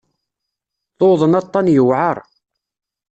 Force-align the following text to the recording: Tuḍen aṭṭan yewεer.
Tuḍen 0.97 1.37
aṭṭan 1.41 1.67
yewεer. 1.75 2.17